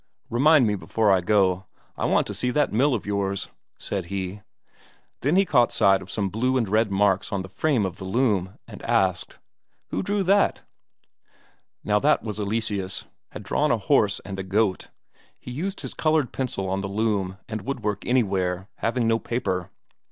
"Remind 0.31 0.65
me 0.65 0.73
before 0.73 1.11
I 1.11 1.21
go, 1.21 1.67
I 1.95 2.05
want 2.05 2.25
to 2.25 2.33
see 2.33 2.49
that 2.49 2.73
mill 2.73 2.95
of 2.95 3.05
yours," 3.05 3.49
said 3.77 4.05
he. 4.05 4.41
Then 5.19 5.35
he 5.35 5.45
caught 5.45 5.71
sight 5.71 6.01
of 6.01 6.09
some 6.09 6.29
blue 6.29 6.57
and 6.57 6.67
red 6.67 6.89
marks 6.91 7.31
on 7.31 7.43
the 7.43 7.47
frame 7.47 7.85
of 7.85 7.97
the 7.97 8.05
loom, 8.05 8.57
and 8.67 8.81
asked."Who 8.81 10.01
drew 10.01 10.23
that?" 10.23 10.63
Now 11.83 11.99
that 11.99 12.23
was 12.23 12.39
Eleseus, 12.39 13.05
had 13.29 13.43
drawn 13.43 13.69
a 13.69 13.77
horse 13.77 14.19
and 14.25 14.39
a 14.39 14.43
goat; 14.43 14.89
he 15.39 15.51
used 15.51 15.81
his 15.81 15.93
coloured 15.93 16.31
pencil 16.33 16.67
on 16.67 16.81
the 16.81 16.89
loom 16.89 17.37
and 17.47 17.61
woodwork 17.61 18.03
anywhere, 18.03 18.69
having 18.77 19.07
no 19.07 19.19
paper. 19.19 19.69